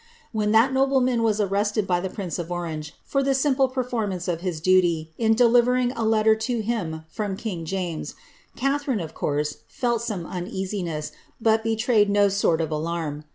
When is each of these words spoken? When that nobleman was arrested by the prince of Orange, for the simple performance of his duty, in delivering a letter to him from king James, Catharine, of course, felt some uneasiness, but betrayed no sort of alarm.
When 0.31 0.51
that 0.51 0.73
nobleman 0.73 1.21
was 1.21 1.39
arrested 1.39 1.85
by 1.85 1.99
the 1.99 2.09
prince 2.09 2.39
of 2.39 2.51
Orange, 2.51 2.95
for 3.03 3.21
the 3.21 3.35
simple 3.35 3.67
performance 3.67 4.27
of 4.27 4.41
his 4.41 4.59
duty, 4.59 5.11
in 5.19 5.35
delivering 5.35 5.91
a 5.91 6.03
letter 6.03 6.33
to 6.37 6.61
him 6.63 7.03
from 7.07 7.37
king 7.37 7.65
James, 7.65 8.15
Catharine, 8.55 8.99
of 8.99 9.13
course, 9.13 9.57
felt 9.67 10.01
some 10.01 10.25
uneasiness, 10.25 11.11
but 11.39 11.61
betrayed 11.63 12.09
no 12.09 12.29
sort 12.29 12.61
of 12.61 12.71
alarm. 12.71 13.25